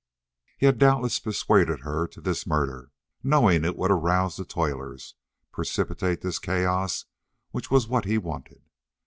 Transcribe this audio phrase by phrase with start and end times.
[0.57, 2.89] He had doubtless persuaded her to this murder,
[3.21, 5.13] knowing it would arouse the toilers,
[5.51, 7.05] precipitate this chaos
[7.51, 8.63] which was what he wanted.